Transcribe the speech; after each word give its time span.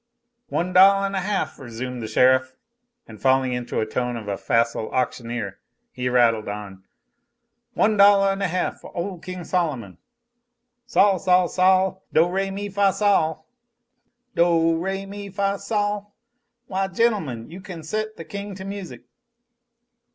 "One 0.47 0.73
dollah 0.73 1.05
an' 1.05 1.13
a 1.13 1.19
half," 1.19 1.59
resumed 1.59 2.01
the 2.01 2.07
sheriff, 2.07 2.55
and 3.07 3.21
falling 3.21 3.53
into 3.53 3.75
the 3.75 3.85
tone 3.85 4.17
of 4.17 4.27
a 4.27 4.35
facile 4.35 4.89
auctioneer 4.89 5.59
he 5.91 6.09
rattled 6.09 6.47
on: 6.47 6.83
"One 7.75 7.97
dollah 7.97 8.31
an' 8.31 8.41
a 8.41 8.47
half 8.47 8.77
foh 8.81 8.91
ole 8.95 9.21
Sol'mon 9.21 9.99
sol, 10.87 11.19
sol, 11.19 11.47
sol, 11.47 12.03
do, 12.11 12.27
re, 12.27 12.49
mi, 12.49 12.67
fa, 12.67 12.91
sol, 12.91 13.45
do, 14.33 14.75
re, 14.75 15.05
mi, 15.05 15.29
fa, 15.29 15.59
sol! 15.59 16.15
Why, 16.65 16.87
gentlemen, 16.87 17.51
you 17.51 17.61
can 17.61 17.83
set 17.83 18.15
the 18.17 18.25
king 18.25 18.55
to 18.55 18.65
music!" 18.65 19.03